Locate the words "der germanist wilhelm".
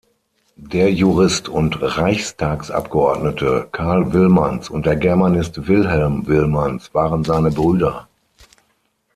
4.87-6.25